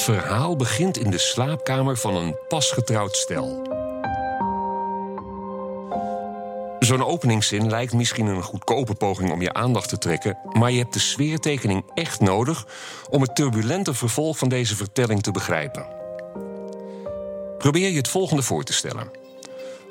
Dit 0.00 0.16
verhaal 0.16 0.56
begint 0.56 0.98
in 0.98 1.10
de 1.10 1.18
slaapkamer 1.18 1.96
van 1.96 2.16
een 2.16 2.36
pasgetrouwd 2.48 3.16
stel. 3.16 3.62
Zo'n 6.78 7.04
openingszin 7.04 7.70
lijkt 7.70 7.92
misschien 7.92 8.26
een 8.26 8.42
goedkope 8.42 8.94
poging 8.94 9.32
om 9.32 9.42
je 9.42 9.52
aandacht 9.52 9.88
te 9.88 9.98
trekken, 9.98 10.38
maar 10.52 10.70
je 10.70 10.78
hebt 10.78 10.92
de 10.92 10.98
sfeertekening 10.98 11.84
echt 11.94 12.20
nodig 12.20 12.66
om 13.10 13.22
het 13.22 13.34
turbulente 13.34 13.94
vervolg 13.94 14.38
van 14.38 14.48
deze 14.48 14.76
vertelling 14.76 15.22
te 15.22 15.30
begrijpen. 15.30 15.86
Probeer 17.58 17.90
je 17.90 17.96
het 17.96 18.08
volgende 18.08 18.42
voor 18.42 18.64
te 18.64 18.72
stellen. 18.72 19.10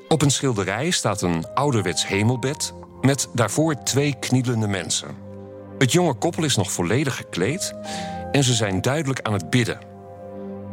Op 0.08 0.22
een 0.22 0.32
schilderij 0.32 0.90
staat 0.90 1.22
een 1.22 1.54
ouderwets 1.54 2.08
hemelbed 2.08 2.74
met 3.02 3.30
daarvoor 3.34 3.84
twee 3.84 4.16
knielende 4.20 4.68
mensen. 4.68 5.18
Het 5.78 5.92
jonge 5.92 6.14
koppel 6.14 6.44
is 6.44 6.56
nog 6.56 6.72
volledig 6.72 7.16
gekleed 7.16 7.74
en 8.32 8.44
ze 8.44 8.54
zijn 8.54 8.82
duidelijk 8.82 9.22
aan 9.22 9.34
het 9.34 9.50
bidden. 9.50 9.89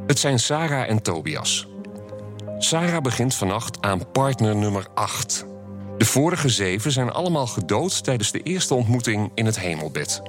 Het 0.07 0.19
zijn 0.19 0.39
Sarah 0.39 0.89
en 0.89 1.03
Tobias. 1.03 1.67
Sarah 2.59 3.03
begint 3.03 3.35
vannacht 3.35 3.81
aan 3.81 4.11
partner 4.13 4.57
nummer 4.57 4.87
8. 4.95 5.47
De 5.99 6.05
vorige 6.05 6.49
zeven 6.49 6.93
zijn 6.93 7.11
allemaal 7.11 7.47
gedood 7.47 8.05
tijdens 8.05 8.31
de 8.31 8.43
eerste 8.43 8.75
ontmoeting 8.75 9.31
in 9.35 9.47
het 9.47 9.61
hemelbed. 9.61 10.23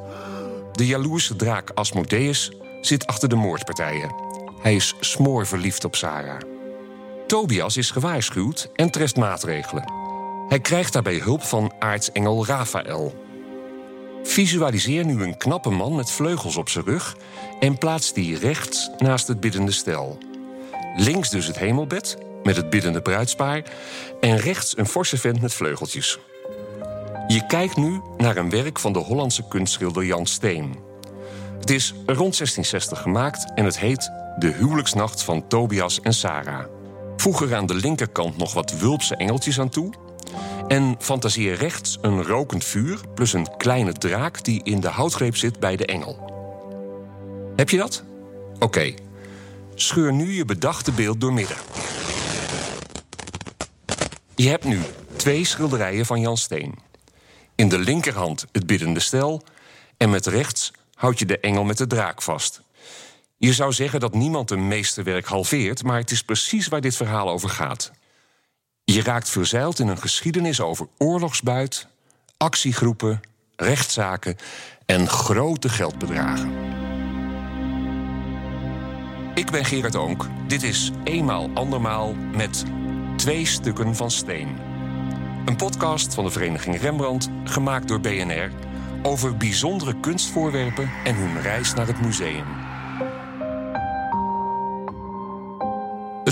De 0.72 0.86
jaloerse 0.86 1.36
draak 1.36 1.70
Asmodeus 1.70 2.52
zit 2.82 3.08
achter 3.08 3.30
de 3.30 3.36
moordpartijen. 3.36 4.16
Hij 4.62 4.76
is 4.76 4.96
smoorverliefd 5.00 5.84
op 5.84 5.96
Sarah. 5.96 6.42
Tobias 7.28 7.78
is 7.78 7.92
gewaarschuwd 7.92 8.70
en 8.76 8.92
treft 8.92 9.18
maatregelen. 9.18 9.92
Hij 10.48 10.60
krijgt 10.60 10.94
daarbij 10.94 11.18
hulp 11.18 11.44
van 11.44 11.74
aartsengel 11.80 12.46
Raphaël. 12.46 13.27
Visualiseer 14.28 15.06
nu 15.06 15.24
een 15.24 15.38
knappe 15.38 15.70
man 15.70 15.96
met 15.96 16.12
vleugels 16.12 16.58
op 16.58 16.70
zijn 16.70 16.86
rug 16.86 17.18
en 17.60 17.78
plaats 17.78 18.14
die 18.14 18.38
rechts 18.38 18.90
naast 18.98 19.28
het 19.28 19.40
biddende 19.40 19.72
stel. 19.72 20.18
Links 20.96 21.30
dus 21.30 21.48
het 21.48 21.58
hemelbed 21.60 22.18
met 22.44 22.56
het 22.56 22.70
biddende 22.70 23.02
bruidspaar 23.02 23.64
en 24.20 24.38
rechts 24.38 24.78
een 24.78 24.86
forse 24.86 25.18
vent 25.18 25.42
met 25.42 25.54
vleugeltjes. 25.54 26.20
Je 27.28 27.46
kijkt 27.46 27.76
nu 27.76 28.02
naar 28.18 28.38
een 28.38 28.50
werk 28.50 28.80
van 28.80 28.94
de 28.94 29.00
Hollandse 29.00 29.48
kunstschilder 29.48 30.06
Jan 30.06 30.26
Steen. 30.26 30.76
Het 31.60 31.70
is 31.70 31.94
rond 32.06 32.38
1660 32.38 33.02
gemaakt 33.02 33.52
en 33.56 33.66
het 33.66 33.80
heet 33.80 34.12
De 34.40 34.48
huwelijksnacht 34.48 35.24
van 35.24 35.48
Tobias 35.48 36.02
en 36.02 36.14
Sarah. 36.14 36.66
Voeg 37.18 37.42
er 37.42 37.56
aan 37.56 37.66
de 37.66 37.76
linkerkant 37.76 38.38
nog 38.38 38.54
wat 38.54 38.80
wulpse 38.80 39.16
engeltjes 39.16 39.60
aan 39.60 39.70
toe. 39.70 39.94
En 40.68 40.96
fantaseer 41.00 41.56
rechts 41.56 41.98
een 42.02 42.24
rokend 42.24 42.64
vuur 42.64 43.02
plus 43.14 43.34
een 43.34 43.58
kleine 43.58 43.94
draak 43.94 44.44
die 44.44 44.64
in 44.64 44.80
de 44.80 44.88
houtgreep 44.88 45.36
zit 45.36 45.60
bij 45.60 45.76
de 45.76 45.86
engel. 45.86 46.36
Heb 47.56 47.70
je 47.70 47.78
dat? 47.78 48.04
Oké. 48.60 48.94
Scheur 49.76 50.14
nu 50.14 50.32
je 50.32 50.46
bedachte 50.46 50.92
beeld 50.92 51.22
doormidden. 51.22 51.58
Je 54.36 54.50
hebt 54.50 54.64
nu 54.64 54.82
twee 55.16 55.46
schilderijen 55.46 56.06
van 56.06 56.20
Jan 56.22 56.38
Steen. 56.38 56.76
In 57.56 57.70
de 57.70 57.80
linkerhand 57.80 58.46
het 58.52 58.66
biddende 58.68 59.00
stel 59.00 59.44
en 59.98 60.10
met 60.10 60.26
rechts 60.26 60.72
houd 60.94 61.20
je 61.20 61.26
de 61.26 61.40
engel 61.40 61.64
met 61.64 61.78
de 61.78 61.88
draak 61.88 62.22
vast. 62.22 62.62
Je 63.38 63.54
zou 63.54 63.74
zeggen 63.74 64.00
dat 64.00 64.14
niemand 64.14 64.52
een 64.52 64.68
meesterwerk 64.68 65.26
halveert, 65.26 65.84
maar 65.84 65.98
het 65.98 66.12
is 66.12 66.24
precies 66.24 66.68
waar 66.68 66.82
dit 66.82 66.96
verhaal 66.96 67.30
over 67.30 67.50
gaat. 67.50 67.92
Je 68.92 69.04
raakt 69.04 69.30
verzeild 69.30 69.80
in 69.80 69.88
een 69.88 69.98
geschiedenis 69.98 70.62
over 70.62 70.88
oorlogsbuit, 70.98 71.88
actiegroepen, 72.38 73.20
rechtszaken 73.56 74.36
en 74.86 75.08
grote 75.08 75.70
geldbedragen. 75.70 76.52
Ik 79.34 79.52
ben 79.52 79.66
Gerard 79.66 79.96
Oonk. 79.96 80.28
Dit 80.48 80.64
is 80.64 80.92
Eenmaal 81.04 81.50
Andermaal 81.54 82.14
met 82.14 82.64
Twee 83.16 83.46
Stukken 83.46 83.96
van 83.96 84.12
Steen. 84.12 84.58
Een 85.46 85.56
podcast 85.56 86.14
van 86.14 86.24
de 86.24 86.32
Vereniging 86.32 86.82
Rembrandt, 86.82 87.30
gemaakt 87.44 87.88
door 87.88 88.00
BNR... 88.00 88.52
over 89.02 89.38
bijzondere 89.38 90.00
kunstvoorwerpen 90.00 90.92
en 91.04 91.16
hun 91.16 91.42
reis 91.42 91.74
naar 91.74 91.88
het 91.88 92.02
museum. 92.02 92.67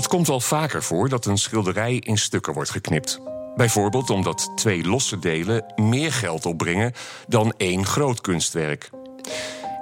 Het 0.06 0.14
komt 0.14 0.26
wel 0.26 0.40
vaker 0.40 0.82
voor 0.82 1.08
dat 1.08 1.26
een 1.26 1.38
schilderij 1.38 1.94
in 1.94 2.18
stukken 2.18 2.52
wordt 2.52 2.70
geknipt. 2.70 3.20
Bijvoorbeeld 3.56 4.10
omdat 4.10 4.52
twee 4.56 4.84
losse 4.84 5.18
delen 5.18 5.64
meer 5.76 6.12
geld 6.12 6.46
opbrengen 6.46 6.92
dan 7.28 7.54
één 7.56 7.86
groot 7.86 8.20
kunstwerk. 8.20 8.90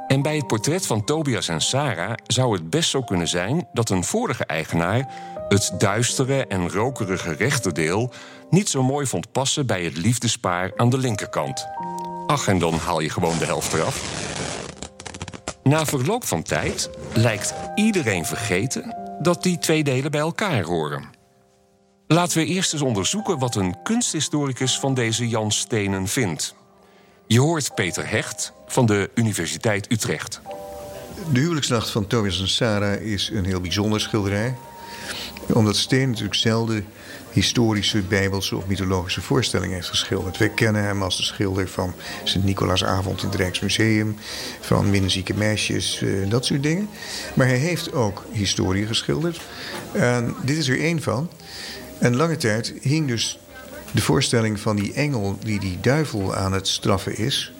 En 0.06 0.22
bij 0.22 0.36
het 0.36 0.46
portret 0.46 0.86
van 0.86 1.04
Tobias 1.04 1.48
en 1.48 1.60
Sarah 1.60 2.12
zou 2.26 2.52
het 2.52 2.70
best 2.70 2.90
zo 2.90 3.02
kunnen 3.02 3.28
zijn 3.28 3.68
dat 3.72 3.90
een 3.90 4.04
vorige 4.04 4.44
eigenaar 4.44 5.12
het 5.48 5.74
duistere 5.78 6.46
en 6.46 6.70
rokerige 6.70 7.32
rechterdeel 7.32 8.12
niet 8.50 8.68
zo 8.68 8.82
mooi 8.82 9.06
vond 9.06 9.32
passen 9.32 9.66
bij 9.66 9.84
het 9.84 9.96
liefdespaar 9.96 10.72
aan 10.76 10.90
de 10.90 10.98
linkerkant. 10.98 11.66
Ach, 12.26 12.48
en 12.48 12.58
dan 12.58 12.74
haal 12.74 13.00
je 13.00 13.10
gewoon 13.10 13.38
de 13.38 13.44
helft 13.44 13.72
eraf. 13.72 14.02
Na 15.62 15.84
verloop 15.84 16.24
van 16.24 16.42
tijd 16.42 16.90
lijkt 17.14 17.54
iedereen 17.74 18.26
vergeten 18.26 19.03
dat 19.20 19.42
die 19.42 19.58
twee 19.58 19.84
delen 19.84 20.10
bij 20.10 20.20
elkaar 20.20 20.62
horen. 20.62 21.04
Laten 22.06 22.38
we 22.38 22.44
eerst 22.44 22.72
eens 22.72 22.82
onderzoeken 22.82 23.38
wat 23.38 23.54
een 23.54 23.82
kunsthistoricus 23.82 24.78
van 24.78 24.94
deze 24.94 25.28
Jan 25.28 25.52
Stenen 25.52 26.08
vindt. 26.08 26.54
Je 27.26 27.40
hoort 27.40 27.74
Peter 27.74 28.10
Hecht 28.10 28.52
van 28.66 28.86
de 28.86 29.10
Universiteit 29.14 29.92
Utrecht. 29.92 30.40
De 31.32 31.40
huwelijksnacht 31.40 31.90
van 31.90 32.06
Tobias 32.06 32.40
en 32.40 32.48
Sarah 32.48 33.00
is 33.00 33.30
een 33.32 33.44
heel 33.44 33.60
bijzonder 33.60 34.00
schilderij. 34.00 34.54
Omdat 35.52 35.76
Steen 35.76 36.08
natuurlijk 36.08 36.34
zelden 36.34 36.84
historische, 37.32 38.02
bijbelse 38.02 38.56
of 38.56 38.66
mythologische 38.66 39.20
voorstellingen 39.20 39.74
heeft 39.74 39.88
geschilderd. 39.88 40.38
Wij 40.38 40.48
kennen 40.48 40.82
hem 40.82 41.02
als 41.02 41.16
de 41.16 41.22
schilder 41.22 41.68
van 41.68 41.94
Sint-Nicolaasavond 42.24 43.22
in 43.22 43.28
het 43.28 43.36
Rijksmuseum, 43.36 44.16
van 44.60 44.90
Minnezieke 44.90 45.34
meisjes, 45.34 46.00
uh, 46.00 46.30
dat 46.30 46.44
soort 46.44 46.62
dingen. 46.62 46.88
Maar 47.34 47.46
hij 47.46 47.56
heeft 47.56 47.92
ook 47.92 48.24
historie 48.32 48.86
geschilderd. 48.86 49.40
En 49.92 50.34
dit 50.44 50.56
is 50.56 50.68
er 50.68 50.80
één 50.80 51.02
van. 51.02 51.30
En 51.98 52.16
lange 52.16 52.36
tijd 52.36 52.74
hing 52.80 53.08
dus 53.08 53.38
de 53.90 54.02
voorstelling 54.02 54.60
van 54.60 54.76
die 54.76 54.92
engel 54.92 55.38
die 55.44 55.60
die 55.60 55.78
duivel 55.80 56.34
aan 56.34 56.52
het 56.52 56.68
straffen 56.68 57.16
is 57.16 57.52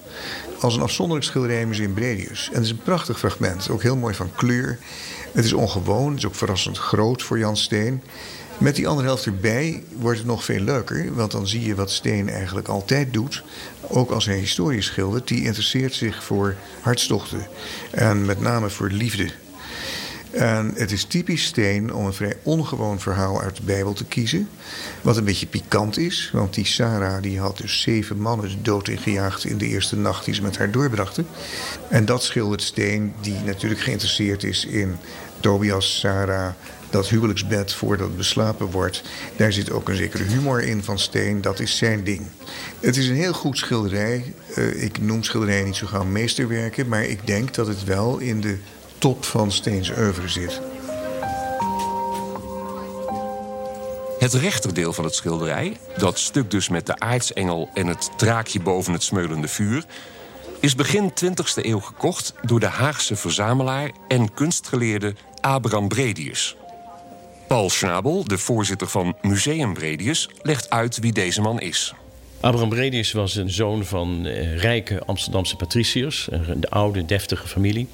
als 0.60 0.74
een 0.76 0.82
afzonderlijk 0.82 1.26
schilderij 1.26 1.66
Museum 1.66 1.94
Bredius. 1.94 2.48
En 2.48 2.54
het 2.54 2.64
is 2.64 2.70
een 2.70 2.82
prachtig 2.82 3.18
fragment, 3.18 3.70
ook 3.70 3.82
heel 3.82 3.96
mooi 3.96 4.14
van 4.14 4.30
kleur. 4.36 4.78
Het 5.34 5.44
is 5.44 5.52
ongewoon, 5.52 6.08
het 6.08 6.18
is 6.18 6.26
ook 6.26 6.34
verrassend 6.34 6.78
groot 6.78 7.22
voor 7.22 7.38
Jan 7.38 7.56
Steen. 7.56 8.02
Met 8.58 8.76
die 8.76 8.88
andere 8.88 9.06
helft 9.06 9.26
erbij 9.26 9.82
wordt 9.98 10.18
het 10.18 10.26
nog 10.26 10.44
veel 10.44 10.60
leuker, 10.60 11.14
want 11.14 11.30
dan 11.30 11.46
zie 11.46 11.66
je 11.66 11.74
wat 11.74 11.90
Steen 11.90 12.28
eigenlijk 12.28 12.68
altijd 12.68 13.12
doet. 13.12 13.44
Ook 13.80 14.10
als 14.10 14.26
hij 14.26 14.36
historie 14.36 14.82
schildert, 14.82 15.28
die 15.28 15.44
interesseert 15.44 15.94
zich 15.94 16.24
voor 16.24 16.56
hartstochten 16.80 17.46
en 17.90 18.24
met 18.24 18.40
name 18.40 18.70
voor 18.70 18.90
liefde. 18.90 19.30
En 20.34 20.72
het 20.74 20.92
is 20.92 21.04
typisch 21.04 21.44
Steen 21.44 21.94
om 21.94 22.06
een 22.06 22.12
vrij 22.12 22.36
ongewoon 22.42 23.00
verhaal 23.00 23.40
uit 23.40 23.56
de 23.56 23.62
Bijbel 23.62 23.92
te 23.92 24.04
kiezen. 24.04 24.48
Wat 25.02 25.16
een 25.16 25.24
beetje 25.24 25.46
pikant 25.46 25.98
is, 25.98 26.30
want 26.32 26.54
die 26.54 26.66
Sarah 26.66 27.22
die 27.22 27.40
had 27.40 27.56
dus 27.56 27.80
zeven 27.80 28.20
mannen 28.20 28.62
dood 28.62 28.88
ingejaagd 28.88 29.44
in 29.44 29.58
de 29.58 29.66
eerste 29.66 29.96
nacht 29.96 30.24
die 30.24 30.34
ze 30.34 30.42
met 30.42 30.58
haar 30.58 30.70
doorbrachten. 30.70 31.26
En 31.88 32.04
dat 32.04 32.22
schildert 32.22 32.62
Steen, 32.62 33.12
die 33.20 33.36
natuurlijk 33.44 33.80
geïnteresseerd 33.80 34.42
is 34.42 34.64
in 34.66 34.96
Tobias, 35.40 35.98
Sarah, 35.98 36.52
dat 36.90 37.08
huwelijksbed 37.08 37.72
voordat 37.72 38.06
het 38.06 38.16
beslapen 38.16 38.70
wordt. 38.70 39.02
Daar 39.36 39.52
zit 39.52 39.70
ook 39.70 39.88
een 39.88 39.96
zekere 39.96 40.24
humor 40.24 40.62
in 40.62 40.82
van 40.82 40.98
Steen. 40.98 41.40
Dat 41.40 41.60
is 41.60 41.76
zijn 41.76 42.04
ding. 42.04 42.22
Het 42.80 42.96
is 42.96 43.08
een 43.08 43.14
heel 43.14 43.32
goed 43.32 43.58
schilderij. 43.58 44.34
Uh, 44.56 44.82
ik 44.82 45.00
noem 45.00 45.22
schilderijen 45.22 45.64
niet 45.64 45.76
zo 45.76 45.86
gauw 45.86 46.04
meesterwerken. 46.04 46.88
Maar 46.88 47.04
ik 47.04 47.26
denk 47.26 47.54
dat 47.54 47.66
het 47.66 47.84
wel 47.84 48.18
in 48.18 48.40
de 48.40 48.58
top 49.04 49.24
van 49.24 49.52
Steens 49.52 49.90
oeuvre 49.90 50.28
zit. 50.28 50.60
Het 54.18 54.34
rechterdeel 54.34 54.92
van 54.92 55.04
het 55.04 55.14
schilderij, 55.14 55.76
dat 55.96 56.18
stuk 56.18 56.50
dus 56.50 56.68
met 56.68 56.86
de 56.86 56.98
aartsengel 56.98 57.68
en 57.74 57.86
het 57.86 58.10
draakje 58.16 58.60
boven 58.60 58.92
het 58.92 59.02
smeulende 59.02 59.48
vuur, 59.48 59.84
is 60.60 60.74
begin 60.74 61.12
20e 61.24 61.64
eeuw 61.64 61.80
gekocht 61.80 62.34
door 62.42 62.60
de 62.60 62.66
Haagse 62.66 63.16
verzamelaar 63.16 63.90
en 64.08 64.34
kunstgeleerde 64.34 65.14
Abraham 65.40 65.88
Bredius. 65.88 66.56
Paul 67.46 67.70
Schnabel, 67.70 68.24
de 68.24 68.38
voorzitter 68.38 68.88
van 68.88 69.16
Museum 69.22 69.74
Bredius, 69.74 70.28
legt 70.42 70.70
uit 70.70 70.98
wie 70.98 71.12
deze 71.12 71.40
man 71.40 71.60
is. 71.60 71.94
Abraham 72.40 72.68
Bredius 72.68 73.12
was 73.12 73.36
een 73.36 73.50
zoon 73.50 73.84
van 73.84 74.26
eh, 74.26 74.58
rijke 74.58 75.02
Amsterdamse 75.06 75.56
patriciërs, 75.56 76.28
een 76.30 76.68
oude, 76.68 77.04
deftige 77.04 77.48
familie. 77.48 77.88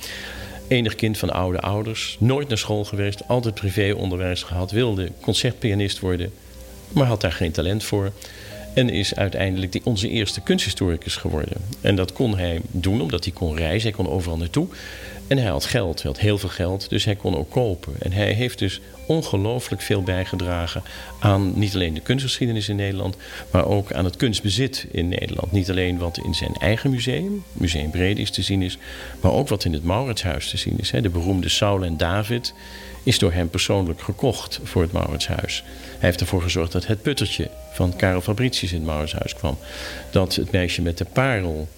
Enig 0.70 0.94
kind 0.94 1.19
van 1.19 1.31
oude 1.31 1.61
ouders, 1.61 2.17
nooit 2.20 2.49
naar 2.49 2.58
school 2.58 2.84
geweest, 2.84 3.28
altijd 3.28 3.55
privéonderwijs 3.55 4.43
gehad, 4.43 4.70
wilde 4.70 5.08
concertpianist 5.20 5.99
worden, 5.99 6.32
maar 6.93 7.06
had 7.06 7.20
daar 7.20 7.32
geen 7.32 7.52
talent 7.52 7.84
voor. 7.84 8.12
En 8.75 8.88
is 8.88 9.14
uiteindelijk 9.14 9.72
die 9.72 9.81
onze 9.84 10.08
eerste 10.08 10.40
kunsthistoricus 10.40 11.17
geworden. 11.17 11.56
En 11.81 11.96
dat 11.96 12.12
kon 12.12 12.38
hij 12.38 12.61
doen 12.70 13.00
omdat 13.00 13.25
hij 13.25 13.32
kon 13.32 13.56
reizen, 13.56 13.88
hij 13.88 14.05
kon 14.05 14.12
overal 14.12 14.37
naartoe. 14.37 14.67
En 15.31 15.38
hij 15.38 15.50
had 15.50 15.65
geld, 15.65 16.03
hij 16.03 16.11
had 16.11 16.21
heel 16.21 16.38
veel 16.38 16.49
geld, 16.49 16.88
dus 16.88 17.05
hij 17.05 17.17
kon 17.17 17.37
ook 17.37 17.50
kopen. 17.50 17.93
En 17.99 18.12
hij 18.12 18.32
heeft 18.32 18.59
dus 18.59 18.81
ongelooflijk 19.06 19.82
veel 19.82 20.03
bijgedragen 20.03 20.82
aan 21.19 21.59
niet 21.59 21.75
alleen 21.75 21.94
de 21.94 22.00
kunstgeschiedenis 22.00 22.69
in 22.69 22.77
Nederland, 22.77 23.17
maar 23.50 23.67
ook 23.67 23.93
aan 23.93 24.05
het 24.05 24.17
kunstbezit 24.17 24.87
in 24.91 25.09
Nederland. 25.09 25.53
Niet 25.53 25.71
alleen 25.71 25.99
wat 25.99 26.19
in 26.19 26.35
zijn 26.35 26.55
eigen 26.55 26.91
museum, 26.91 27.44
Museum 27.53 27.91
Bredius, 27.91 28.31
te 28.31 28.43
zien 28.43 28.62
is, 28.62 28.79
maar 29.21 29.32
ook 29.32 29.49
wat 29.49 29.65
in 29.65 29.73
het 29.73 29.85
Mauritshuis 29.85 30.50
te 30.50 30.56
zien 30.56 30.79
is. 30.79 30.91
De 30.91 31.09
beroemde 31.09 31.49
Saul 31.49 31.85
en 31.85 31.97
David 31.97 32.55
is 33.03 33.19
door 33.19 33.32
hem 33.32 33.50
persoonlijk 33.50 34.00
gekocht 34.00 34.61
voor 34.62 34.82
het 34.82 34.93
Mauritshuis. 34.93 35.65
Hij 35.99 36.09
heeft 36.09 36.21
ervoor 36.21 36.43
gezorgd 36.43 36.73
dat 36.73 36.87
het 36.87 37.03
puttertje 37.03 37.50
van 37.73 37.97
Karel 37.97 38.21
Fabricius 38.21 38.73
in 38.73 38.79
het 38.79 38.87
Mauritshuis 38.87 39.35
kwam. 39.35 39.59
Dat 40.11 40.35
het 40.35 40.50
meisje 40.50 40.82
met 40.82 40.99
de 40.99 41.06
parel 41.12 41.69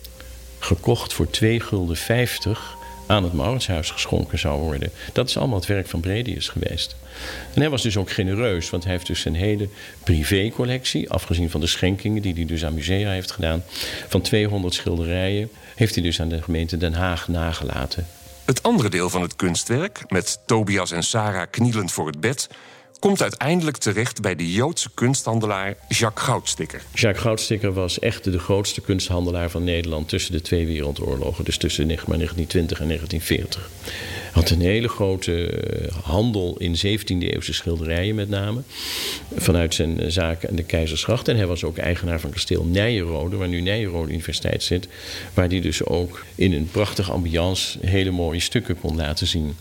gekocht 0.59 1.13
voor 1.13 1.31
2 1.31 1.61
gulden 1.61 1.97
50 1.97 2.81
aan 3.07 3.25
het 3.25 3.33
Mauritshuis 3.33 3.91
geschonken 3.91 4.39
zou 4.39 4.61
worden. 4.61 4.91
Dat 5.13 5.29
is 5.29 5.37
allemaal 5.37 5.59
het 5.59 5.67
werk 5.67 5.89
van 5.89 6.01
Bredius 6.01 6.49
geweest. 6.49 6.97
En 7.55 7.61
hij 7.61 7.71
was 7.71 7.83
dus 7.83 7.97
ook 7.97 8.11
genereus, 8.11 8.71
want 8.71 8.83
hij 8.83 8.93
heeft 8.93 9.07
dus 9.07 9.25
een 9.25 9.35
hele 9.35 9.69
privécollectie, 10.05 11.11
afgezien 11.11 11.51
van 11.51 11.61
de 11.61 11.67
schenkingen 11.67 12.23
die 12.23 12.35
hij 12.35 12.45
dus 12.45 12.65
aan 12.65 12.75
musea 12.75 13.11
heeft 13.11 13.31
gedaan, 13.31 13.63
van 14.09 14.21
200 14.21 14.75
schilderijen, 14.75 15.51
heeft 15.75 15.95
hij 15.95 16.03
dus 16.03 16.21
aan 16.21 16.29
de 16.29 16.43
gemeente 16.43 16.77
Den 16.77 16.95
Haag 16.95 17.29
nagelaten. 17.29 18.07
Het 18.45 18.63
andere 18.63 18.89
deel 18.89 19.11
van 19.11 19.23
het 19.23 19.37
kunstwerk, 19.37 20.05
met 20.09 20.39
Tobias 20.47 20.91
en 20.91 21.03
Sarah 21.03 21.47
knielend 21.51 21.93
voor 21.93 22.07
het 22.07 22.21
bed, 22.21 22.49
komt 23.03 23.23
uiteindelijk 23.23 23.77
terecht 23.77 24.21
bij 24.21 24.35
de 24.35 24.53
Joodse 24.53 24.91
kunsthandelaar 24.95 25.77
Jacques 25.89 26.25
Goudstikker. 26.25 26.83
Jacques 26.95 27.23
Goudstikker 27.23 27.73
was 27.73 27.99
echt 27.99 28.25
de 28.25 28.39
grootste 28.39 28.81
kunsthandelaar 28.81 29.51
van 29.51 29.65
Nederland 29.65 30.09
tussen 30.09 30.33
de 30.33 30.41
twee 30.41 30.67
wereldoorlogen, 30.67 31.45
dus 31.45 31.57
tussen 31.57 31.87
1920 31.87 32.81
en 32.81 32.87
1940. 32.87 33.71
Hij 34.33 34.43
had 34.43 34.51
een 34.51 34.61
hele 34.61 34.89
grote 34.89 35.47
eh, 35.47 35.93
handel 36.03 36.57
in 36.59 36.77
17e-eeuwse 36.77 37.53
schilderijen 37.53 38.15
met 38.15 38.29
name, 38.29 38.63
vanuit 39.37 39.75
zijn 39.75 40.01
eh, 40.01 40.09
zaken 40.09 40.49
aan 40.49 40.57
de 40.57 40.63
Keizersgracht. 40.63 41.29
En 41.29 41.37
hij 41.37 41.47
was 41.47 41.65
ook 41.65 41.79
eigenaar 41.79 42.21
van 42.21 42.31
kasteel 42.31 42.65
Nijenrode, 42.65 43.37
waar 43.37 43.49
nu 43.49 43.61
Nijenrode 43.61 44.13
Universiteit 44.13 44.63
zit, 44.63 44.89
waar 45.35 45.49
hij 45.49 45.61
dus 45.61 45.85
ook 45.85 46.25
in 46.35 46.53
een 46.53 46.69
prachtige 46.71 47.13
ambiance 47.13 47.79
hele 47.81 48.11
mooie 48.11 48.41
stukken 48.41 48.81
kon 48.81 48.97
laten 48.97 49.27
zien. 49.27 49.57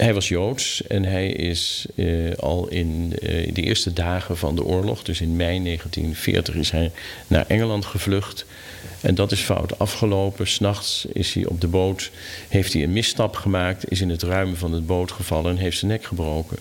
Hij 0.00 0.14
was 0.14 0.28
Joods 0.28 0.82
en 0.86 1.04
hij 1.04 1.28
is 1.28 1.86
uh, 1.94 2.34
al 2.36 2.68
in 2.68 3.12
uh, 3.22 3.54
de 3.54 3.62
eerste 3.62 3.92
dagen 3.92 4.36
van 4.36 4.56
de 4.56 4.64
oorlog, 4.64 5.02
dus 5.02 5.20
in 5.20 5.36
mei 5.36 5.62
1940, 5.62 6.54
is 6.54 6.70
hij 6.70 6.90
naar 7.26 7.44
Engeland 7.48 7.84
gevlucht. 7.84 8.44
En 9.00 9.14
dat 9.14 9.32
is 9.32 9.40
fout 9.40 9.78
afgelopen. 9.78 10.46
S'nachts 10.46 11.06
is 11.12 11.34
hij 11.34 11.46
op 11.46 11.60
de 11.60 11.66
boot, 11.66 12.10
heeft 12.48 12.72
hij 12.72 12.82
een 12.82 12.92
misstap 12.92 13.36
gemaakt, 13.36 13.90
is 13.90 14.00
in 14.00 14.10
het 14.10 14.22
ruim 14.22 14.56
van 14.56 14.72
het 14.72 14.86
boot 14.86 15.12
gevallen 15.12 15.50
en 15.50 15.56
heeft 15.56 15.78
zijn 15.78 15.90
nek 15.90 16.04
gebroken. 16.04 16.58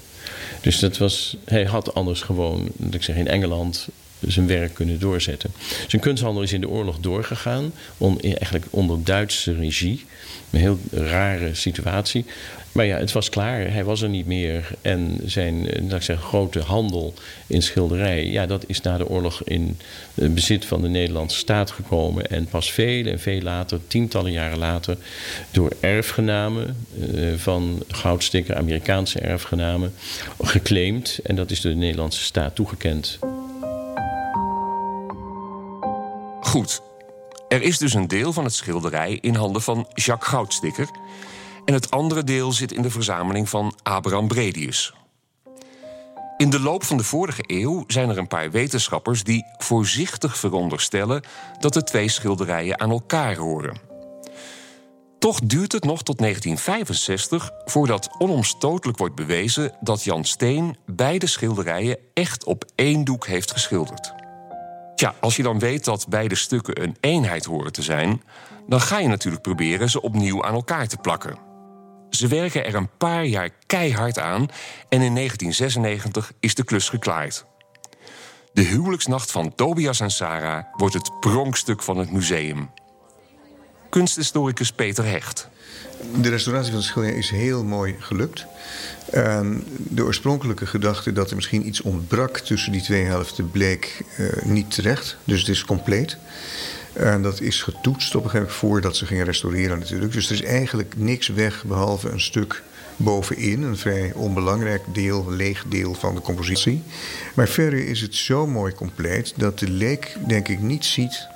Dus 0.62 0.80
dat 0.80 0.98
was, 0.98 1.38
hij 1.46 1.64
had 1.64 1.94
anders 1.94 2.22
gewoon, 2.22 2.70
dat 2.76 2.94
ik 2.94 3.04
zeg, 3.04 3.16
in 3.16 3.28
Engeland 3.28 3.88
zijn 4.28 4.48
werk 4.48 4.74
kunnen 4.74 5.00
doorzetten. 5.00 5.52
Zijn 5.88 6.02
kunsthandel 6.02 6.44
is 6.44 6.54
in 6.54 6.62
de 6.62 6.70
oorlog 6.70 7.00
doorgegaan, 7.00 7.74
eigenlijk 8.22 8.66
onder 8.70 9.04
Duitse 9.04 9.54
regie. 9.54 10.06
Een 10.50 10.60
heel 10.60 10.80
rare 10.92 11.56
situatie. 11.56 12.26
Maar 12.72 12.86
ja, 12.86 12.98
het 12.98 13.12
was 13.12 13.30
klaar. 13.30 13.72
Hij 13.72 13.84
was 13.84 14.02
er 14.02 14.10
niet 14.10 14.26
meer. 14.26 14.72
En 14.82 15.20
zijn 15.26 15.70
eh, 15.70 15.84
ik 15.84 16.02
zeggen, 16.02 16.28
grote 16.28 16.60
handel 16.60 17.14
in 17.48 17.62
schilderij... 17.62 18.26
ja, 18.26 18.46
dat 18.46 18.64
is 18.68 18.82
na 18.82 18.98
de 18.98 19.08
oorlog 19.08 19.42
in 19.44 19.78
bezit 20.14 20.66
van 20.66 20.82
de 20.82 20.88
Nederlandse 20.88 21.38
staat 21.38 21.72
gekomen. 21.72 22.30
En 22.30 22.46
pas 22.46 22.72
veel 22.72 23.06
en 23.06 23.20
veel 23.20 23.42
later, 23.42 23.80
tientallen 23.88 24.32
jaren 24.32 24.58
later... 24.58 24.98
door 25.52 25.72
erfgenamen 25.80 26.86
uh, 27.14 27.34
van 27.36 27.84
goudstikker, 27.88 28.56
Amerikaanse 28.56 29.20
erfgenamen... 29.20 29.94
geclaimd. 30.42 31.20
En 31.24 31.36
dat 31.36 31.52
is 31.52 31.62
door 31.62 31.72
de 31.72 31.78
Nederlandse 31.78 32.24
staat 32.24 32.56
toegekend. 32.56 33.20
Goed. 36.50 36.82
Er 37.48 37.62
is 37.62 37.78
dus 37.78 37.94
een 37.94 38.08
deel 38.08 38.34
van 38.34 38.44
het 38.44 38.54
schilderij 38.54 39.18
in 39.22 39.36
handen 39.36 39.62
van 39.62 39.88
Jacques 39.94 40.30
Goudstikker... 40.30 40.90
en 41.66 41.74
het 41.74 41.92
andere 41.92 42.24
deel 42.24 42.52
zit 42.52 42.72
in 42.72 42.82
de 42.82 42.90
verzameling 42.90 43.50
van 43.50 43.76
Abraham 43.84 44.28
Bredius. 44.28 44.94
In 46.38 46.50
de 46.50 46.60
loop 46.60 46.84
van 46.84 46.98
de 46.98 47.04
vorige 47.04 47.44
eeuw 47.46 47.84
zijn 47.88 48.10
er 48.10 48.18
een 48.18 48.28
paar 48.28 48.52
wetenschappers... 48.52 49.24
die 49.24 49.44
voorzichtig 49.58 50.38
veronderstellen 50.38 51.24
dat 51.60 51.74
de 51.74 51.84
twee 51.84 52.10
schilderijen 52.10 52.80
aan 52.80 52.92
elkaar 52.92 53.36
horen. 53.36 53.80
Toch 55.20 55.40
duurt 55.40 55.72
het 55.72 55.84
nog 55.84 56.04
tot 56.04 56.18
1965 56.18 57.52
voordat 57.66 58.10
onomstotelijk 58.18 58.98
wordt 58.98 59.16
bewezen... 59.16 59.74
dat 59.80 60.04
Jan 60.04 60.26
Steen 60.26 60.78
beide 60.86 61.28
schilderijen 61.28 61.98
echt 62.14 62.44
op 62.44 62.66
één 62.76 63.04
doek 63.04 63.28
heeft 63.28 63.52
geschilderd. 63.52 64.19
Tja, 65.00 65.16
als 65.20 65.36
je 65.36 65.44
dan 65.44 65.60
weet 65.60 65.86
dat 65.86 66.06
beide 66.10 66.36
stukken 66.36 66.84
een 66.84 66.98
eenheid 67.00 67.46
horen 67.46 67.72
te 67.72 67.82
zijn, 67.82 68.24
dan 68.68 68.82
ga 68.82 69.00
je 69.00 69.08
natuurlijk 69.08 69.42
proberen 69.42 69.90
ze 69.90 70.02
opnieuw 70.02 70.44
aan 70.44 70.54
elkaar 70.54 70.88
te 70.88 70.98
plakken. 70.98 71.38
Ze 72.10 72.28
werken 72.28 72.66
er 72.66 72.76
een 72.76 72.90
paar 72.98 73.26
jaar 73.26 73.50
keihard 73.66 74.20
aan 74.20 74.42
en 74.90 75.02
in 75.02 75.16
1996 75.16 76.32
is 76.40 76.56
de 76.56 76.64
klus 76.64 76.90
geklaard. 76.90 77.46
De 78.54 78.62
huwelijksnacht 78.62 79.32
van 79.32 79.56
Tobias 79.56 80.00
en 80.00 80.12
Sarah 80.12 80.64
wordt 80.78 80.94
het 80.94 81.20
pronkstuk 81.20 81.84
van 81.84 81.98
het 81.98 82.12
museum. 82.12 82.70
Kunsthistoricus 83.90 84.72
Peter 84.72 85.06
Hecht. 85.06 85.48
De 86.22 86.30
restauratie 86.30 86.72
van 86.72 86.80
de 86.80 86.86
schilderij 86.86 87.18
is 87.18 87.30
heel 87.30 87.64
mooi 87.64 87.96
gelukt. 88.00 88.46
En 89.12 89.64
de 89.78 90.04
oorspronkelijke 90.04 90.66
gedachte 90.66 91.14
dat 91.14 91.30
er 91.30 91.36
misschien 91.36 91.68
iets 91.68 91.82
ontbrak 91.82 92.38
tussen 92.38 92.72
die 92.72 92.82
twee 92.82 93.04
helften 93.04 93.52
bleek 93.52 94.02
uh, 94.18 94.44
niet 94.44 94.72
terecht. 94.72 95.18
Dus 95.24 95.40
het 95.40 95.50
is 95.50 95.66
compleet. 95.66 96.18
En 96.94 97.22
dat 97.22 97.42
is 97.42 97.62
getoetst 97.62 98.16
op 98.16 98.24
een 98.24 98.30
gegeven 98.30 98.52
moment 98.52 98.58
voordat 98.58 98.96
ze 98.96 99.06
gingen 99.06 99.26
restaureren 99.26 99.80
natuurlijk. 99.80 100.14
Dus 100.14 100.30
er 100.30 100.36
is 100.36 100.44
eigenlijk 100.44 100.94
niks 100.98 101.28
weg 101.28 101.64
behalve 101.64 102.10
een 102.10 102.22
stuk 102.22 102.64
bovenin. 102.96 103.62
Een 103.62 103.78
vrij 103.78 104.12
onbelangrijk 104.16 104.82
deel, 104.94 105.32
leeg 105.32 105.64
deel 105.68 105.94
van 105.94 106.16
de 106.16 106.22
compositie. 106.22 106.84
Maar 107.36 107.48
verder 107.48 107.88
is 107.88 108.02
het 108.02 108.16
zo 108.16 108.48
mooi 108.48 108.74
compleet 108.74 109.34
dat 109.36 109.60
de 109.60 109.70
leek 109.70 110.16
denk 110.28 110.48
ik 110.48 110.60
niet 110.60 110.86
ziet 110.86 111.28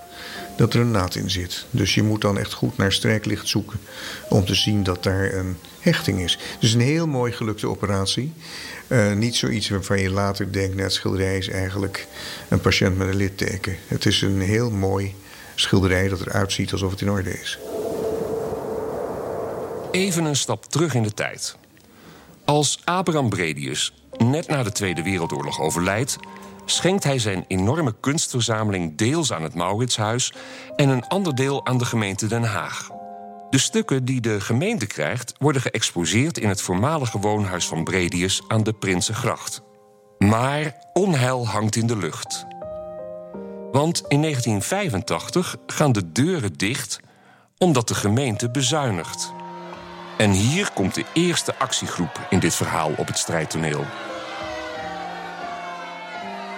dat 0.55 0.74
er 0.74 0.79
een 0.79 0.91
naad 0.91 1.15
in 1.15 1.29
zit. 1.29 1.65
Dus 1.72 1.95
je 1.95 2.03
moet 2.03 2.22
dan 2.22 2.38
echt 2.38 2.53
goed 2.53 2.77
naar 2.77 2.91
strijklicht 2.91 3.48
zoeken 3.48 3.79
om 4.29 4.45
te 4.45 4.55
zien 4.55 4.83
dat 4.83 5.03
daar 5.03 5.33
een 5.33 5.57
hechting 5.79 6.19
is. 6.19 6.38
Dus 6.60 6.74
een 6.74 6.81
heel 6.81 7.07
mooi 7.07 7.31
gelukte 7.31 7.67
operatie. 7.67 8.33
Uh, 8.88 9.13
niet 9.13 9.36
zoiets 9.36 9.69
waarvan 9.69 10.00
je 10.00 10.10
later 10.10 10.51
denkt, 10.51 10.75
net 10.75 10.93
schilderij 10.93 11.38
is 11.38 11.50
eigenlijk 11.50 12.07
een 12.48 12.62
patiënt 12.62 12.98
met 12.98 13.07
een 13.07 13.15
litteken. 13.15 13.77
Het 13.88 14.05
is 14.05 14.22
een 14.22 14.41
heel 14.41 14.72
mooi 14.72 15.15
schilderij 15.55 16.07
dat 16.07 16.22
eruit 16.22 16.51
ziet 16.51 16.72
alsof 16.72 16.91
het 16.91 17.01
in 17.01 17.12
orde 17.12 17.39
is. 17.39 17.60
Even 19.91 20.25
een 20.25 20.36
stap 20.36 20.65
terug 20.65 20.93
in 20.93 21.03
de 21.03 21.13
tijd. 21.13 21.55
Als 22.45 22.79
Abraham 22.83 23.29
Bredius 23.29 23.93
net 24.17 24.48
na 24.48 24.63
de 24.63 24.72
Tweede 24.72 25.03
Wereldoorlog 25.03 25.60
overlijdt, 25.60 26.17
schenkt 26.65 27.03
hij 27.03 27.20
zijn 27.20 27.46
enorme 27.48 27.96
kunstverzameling 28.00 28.98
deels 28.98 29.34
aan 29.34 29.43
het 29.43 29.53
Mauritshuis 29.53 30.34
en 30.75 30.89
een 30.89 31.08
ander 31.08 31.36
deel 31.36 31.65
aan 31.65 31.77
de 31.77 31.86
gemeente 31.86 32.27
Den 32.27 32.43
Haag. 32.43 32.89
De 33.50 33.58
stukken 33.58 34.05
die 34.05 34.22
de 34.22 34.41
gemeente 34.41 34.86
krijgt 34.86 35.34
worden 35.39 35.62
geëxposeerd 35.62 36.38
in 36.38 36.50
het 36.50 36.62
voormalige 36.62 37.20
woonhuis 37.20 37.67
van 37.67 37.84
Bredius 37.84 38.41
aan 38.48 38.63
de 38.63 38.74
Prinsengracht. 38.74 39.62
Maar 40.17 40.75
onheil 40.93 41.48
hangt 41.48 41.75
in 41.75 41.88
de 41.88 41.98
lucht. 41.98 42.46
Want 43.72 44.03
in 44.08 44.22
1985 44.22 45.55
gaan 45.67 45.91
de 45.91 46.12
deuren 46.12 46.53
dicht 46.53 47.00
omdat 47.58 47.88
de 47.88 47.96
gemeente 47.96 48.50
bezuinigt. 48.50 49.34
En 50.17 50.32
hier 50.32 50.72
komt 50.74 50.96
de 50.96 51.05
eerste 51.13 51.55
actiegroep 51.58 52.27
in 52.29 52.39
dit 52.39 52.55
verhaal 52.55 52.91
op 52.98 53.08
het 53.08 53.17
strijdtoneel. 53.17 53.86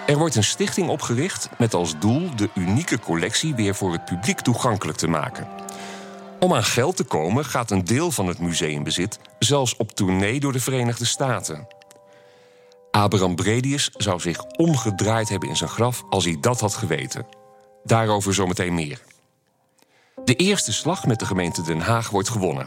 Er 0.06 0.18
wordt 0.18 0.34
een 0.34 0.44
stichting 0.44 0.88
opgericht 0.88 1.48
met 1.58 1.74
als 1.74 1.98
doel 1.98 2.36
de 2.36 2.48
unieke 2.54 2.98
collectie 2.98 3.54
weer 3.54 3.74
voor 3.74 3.92
het 3.92 4.04
publiek 4.04 4.40
toegankelijk 4.40 4.98
te 4.98 5.08
maken. 5.08 5.48
Om 6.40 6.54
aan 6.54 6.64
geld 6.64 6.96
te 6.96 7.04
komen 7.04 7.44
gaat 7.44 7.70
een 7.70 7.84
deel 7.84 8.10
van 8.10 8.26
het 8.26 8.38
museumbezit 8.38 9.18
zelfs 9.38 9.76
op 9.76 9.92
tournee 9.92 10.40
door 10.40 10.52
de 10.52 10.60
Verenigde 10.60 11.04
Staten. 11.04 11.66
Abraham 12.90 13.34
Bredius 13.34 13.90
zou 13.96 14.20
zich 14.20 14.44
omgedraaid 14.44 15.28
hebben 15.28 15.48
in 15.48 15.56
zijn 15.56 15.70
graf 15.70 16.04
als 16.10 16.24
hij 16.24 16.36
dat 16.40 16.60
had 16.60 16.74
geweten. 16.74 17.26
Daarover 17.84 18.34
zometeen 18.34 18.74
meer. 18.74 19.00
De 20.24 20.34
eerste 20.34 20.72
slag 20.72 21.06
met 21.06 21.18
de 21.18 21.26
gemeente 21.26 21.62
Den 21.62 21.80
Haag 21.80 22.10
wordt 22.10 22.28
gewonnen. 22.28 22.66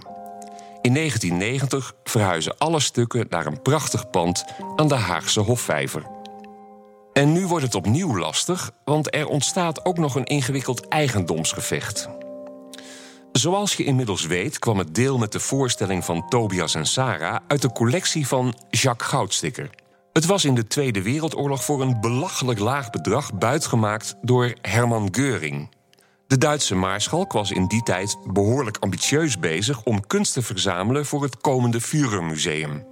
In 0.82 0.94
1990 0.94 1.94
verhuizen 2.04 2.58
alle 2.58 2.80
stukken 2.80 3.26
naar 3.30 3.46
een 3.46 3.62
prachtig 3.62 4.10
pand 4.10 4.46
aan 4.76 4.88
de 4.88 4.96
Haagse 4.96 5.40
Hofvijver. 5.40 6.18
En 7.20 7.32
nu 7.32 7.48
wordt 7.48 7.66
het 7.66 7.76
opnieuw 7.76 8.18
lastig, 8.18 8.72
want 8.84 9.16
er 9.16 9.28
ontstaat 9.28 9.86
ook 9.86 9.98
nog 9.98 10.16
een 10.16 10.26
ingewikkeld 10.26 10.88
eigendomsgevecht. 10.88 12.10
Zoals 13.32 13.74
je 13.74 13.84
inmiddels 13.84 14.26
weet 14.26 14.60
kwam 14.60 14.78
het 14.78 14.96
deel 14.96 15.18
met 15.18 15.32
de 15.32 15.40
voorstelling 15.40 16.06
van 16.06 16.28
Tobias 16.28 16.76
en 16.76 16.86
Sarah 16.86 17.36
uit 17.48 17.62
de 17.62 17.72
collectie 17.72 18.28
van 18.28 18.54
Jacques 18.70 19.10
Goudsticker. 19.10 19.70
Het 20.14 20.26
was 20.26 20.46
in 20.46 20.56
de 20.56 20.68
Tweede 20.68 21.02
Wereldoorlog 21.02 21.64
voor 21.64 21.82
een 21.82 22.02
belachelijk 22.02 22.60
laag 22.60 22.90
bedrag 22.90 23.34
buitgemaakt 23.34 24.16
door 24.22 24.54
Hermann 24.62 25.10
Göring. 25.12 25.70
De 26.28 26.38
Duitse 26.38 26.76
maarschalk 26.76 27.32
was 27.32 27.52
in 27.52 27.68
die 27.68 27.84
tijd 27.84 28.18
behoorlijk 28.34 28.78
ambitieus 28.80 29.40
bezig 29.40 29.84
om 29.84 30.08
kunst 30.08 30.34
te 30.34 30.42
verzamelen 30.42 31.06
voor 31.06 31.24
het 31.24 31.38
komende 31.38 31.82
Führermuseum. 31.82 32.89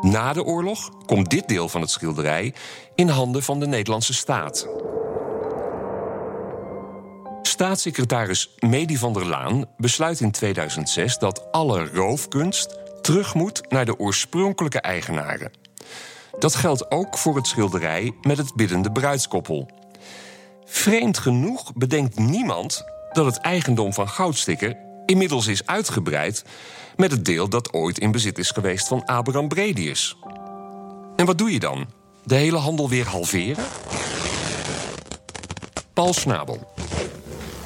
Na 0.00 0.32
de 0.32 0.44
oorlog 0.44 0.90
komt 1.06 1.30
dit 1.30 1.48
deel 1.48 1.68
van 1.68 1.80
het 1.80 1.90
schilderij 1.90 2.54
in 2.94 3.08
handen 3.08 3.42
van 3.42 3.60
de 3.60 3.66
Nederlandse 3.66 4.14
staat. 4.14 4.68
Staatssecretaris 7.42 8.54
Medi 8.58 8.96
van 8.96 9.12
der 9.12 9.26
Laan 9.26 9.64
besluit 9.76 10.20
in 10.20 10.30
2006 10.30 11.18
dat 11.18 11.52
alle 11.52 11.88
roofkunst 11.92 12.78
terug 13.00 13.34
moet 13.34 13.70
naar 13.70 13.84
de 13.84 13.98
oorspronkelijke 13.98 14.80
eigenaren. 14.80 15.50
Dat 16.38 16.54
geldt 16.54 16.90
ook 16.90 17.18
voor 17.18 17.36
het 17.36 17.46
schilderij 17.46 18.12
met 18.20 18.38
het 18.38 18.54
biddende 18.54 18.92
bruidskoppel. 18.92 19.70
Vreemd 20.64 21.18
genoeg 21.18 21.72
bedenkt 21.72 22.18
niemand 22.18 22.84
dat 23.12 23.24
het 23.24 23.38
eigendom 23.38 23.92
van 23.92 24.08
Goudsticker 24.08 24.76
inmiddels 25.06 25.46
is 25.46 25.66
uitgebreid 25.66 26.44
met 26.96 27.10
het 27.10 27.24
deel 27.24 27.48
dat 27.48 27.72
ooit 27.72 27.98
in 27.98 28.10
bezit 28.10 28.38
is 28.38 28.50
geweest 28.50 28.88
van 28.88 29.04
Abraham 29.04 29.48
Bredius. 29.48 30.16
En 31.16 31.26
wat 31.26 31.38
doe 31.38 31.52
je 31.52 31.60
dan? 31.60 31.86
De 32.24 32.34
hele 32.34 32.56
handel 32.56 32.88
weer 32.88 33.06
halveren? 33.06 33.64
Paul 35.94 36.12
Snabel. 36.12 36.75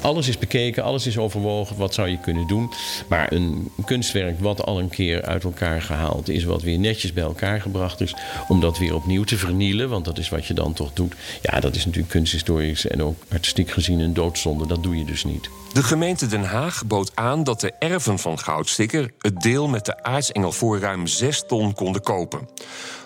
Alles 0.01 0.27
is 0.27 0.37
bekeken, 0.37 0.83
alles 0.83 1.07
is 1.07 1.17
overwogen, 1.17 1.77
wat 1.77 1.93
zou 1.93 2.09
je 2.09 2.17
kunnen 2.17 2.47
doen. 2.47 2.71
Maar 3.07 3.31
een 3.31 3.71
kunstwerk 3.85 4.39
wat 4.39 4.65
al 4.65 4.79
een 4.79 4.89
keer 4.89 5.21
uit 5.21 5.43
elkaar 5.43 5.81
gehaald 5.81 6.29
is, 6.29 6.43
wat 6.43 6.61
weer 6.61 6.79
netjes 6.79 7.13
bij 7.13 7.23
elkaar 7.23 7.61
gebracht 7.61 8.01
is, 8.01 8.15
om 8.47 8.59
dat 8.59 8.77
weer 8.77 8.95
opnieuw 8.95 9.23
te 9.23 9.37
vernielen, 9.37 9.89
want 9.89 10.05
dat 10.05 10.17
is 10.17 10.29
wat 10.29 10.45
je 10.45 10.53
dan 10.53 10.73
toch 10.73 10.93
doet. 10.93 11.15
Ja, 11.41 11.59
dat 11.59 11.75
is 11.75 11.85
natuurlijk 11.85 12.11
kunsthistorisch 12.11 12.87
en 12.87 13.03
ook 13.03 13.15
artistiek 13.31 13.71
gezien 13.71 13.99
een 13.99 14.13
doodzonde. 14.13 14.67
Dat 14.67 14.83
doe 14.83 14.97
je 14.97 15.05
dus 15.05 15.23
niet. 15.23 15.49
De 15.73 15.83
gemeente 15.83 16.27
Den 16.27 16.43
Haag 16.43 16.85
bood 16.85 17.11
aan 17.13 17.43
dat 17.43 17.61
de 17.61 17.71
erven 17.79 18.19
van 18.19 18.39
Goudsticker 18.39 19.11
het 19.19 19.41
deel 19.41 19.67
met 19.67 19.85
de 19.85 20.03
aartsengel 20.03 20.51
voor 20.51 20.79
ruim 20.79 21.07
6 21.07 21.43
ton 21.47 21.73
konden 21.73 22.01
kopen. 22.01 22.47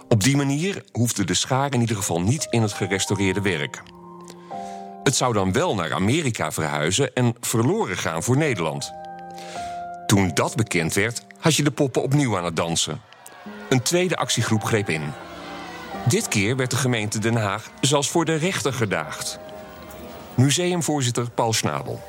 Op 0.09 0.23
die 0.23 0.37
manier 0.37 0.83
hoefde 0.91 1.23
de 1.23 1.33
schaar 1.33 1.73
in 1.73 1.81
ieder 1.81 1.95
geval 1.95 2.21
niet 2.21 2.47
in 2.49 2.61
het 2.61 2.73
gerestaureerde 2.73 3.41
werk. 3.41 3.83
Het 5.05 5.15
zou 5.15 5.33
dan 5.33 5.51
wel 5.51 5.75
naar 5.75 5.93
Amerika 5.93 6.51
verhuizen 6.51 7.13
en 7.13 7.35
verloren 7.39 7.97
gaan 7.97 8.23
voor 8.23 8.37
Nederland. 8.37 8.91
Toen 10.05 10.31
dat 10.33 10.55
bekend 10.55 10.93
werd, 10.93 11.21
had 11.39 11.55
je 11.55 11.63
de 11.63 11.71
poppen 11.71 12.01
opnieuw 12.01 12.37
aan 12.37 12.45
het 12.45 12.55
dansen. 12.55 13.01
Een 13.69 13.81
tweede 13.81 14.15
actiegroep 14.15 14.63
greep 14.63 14.89
in. 14.89 15.01
Dit 16.07 16.27
keer 16.27 16.55
werd 16.55 16.71
de 16.71 16.75
gemeente 16.75 17.19
Den 17.19 17.35
Haag 17.35 17.69
zelfs 17.81 18.09
voor 18.09 18.25
de 18.25 18.35
rechter 18.35 18.73
gedaagd. 18.73 19.39
Museumvoorzitter 20.35 21.29
Paul 21.29 21.53
Schnabel. 21.53 22.01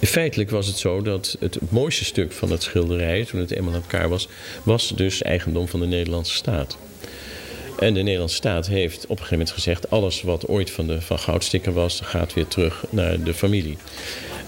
Feitelijk 0.00 0.50
was 0.50 0.66
het 0.66 0.78
zo 0.78 1.02
dat 1.02 1.36
het 1.40 1.70
mooiste 1.70 2.04
stuk 2.04 2.32
van 2.32 2.50
het 2.50 2.62
schilderij, 2.62 3.24
toen 3.24 3.40
het 3.40 3.50
eenmaal 3.50 3.74
aan 3.74 3.82
elkaar 3.82 4.08
was, 4.08 4.28
was 4.62 4.88
dus 4.88 5.22
eigendom 5.22 5.68
van 5.68 5.80
de 5.80 5.86
Nederlandse 5.86 6.34
staat. 6.34 6.76
En 7.78 7.94
de 7.94 8.02
Nederlandse 8.02 8.36
staat 8.36 8.66
heeft 8.66 9.02
op 9.02 9.10
een 9.10 9.16
gegeven 9.16 9.38
moment 9.38 9.50
gezegd: 9.50 9.90
alles 9.90 10.22
wat 10.22 10.46
ooit 10.46 10.70
van, 10.70 10.86
de, 10.86 11.00
van 11.00 11.18
goudsticker 11.18 11.72
was, 11.72 12.00
gaat 12.00 12.34
weer 12.34 12.46
terug 12.46 12.84
naar 12.90 13.22
de 13.22 13.34
familie. 13.34 13.76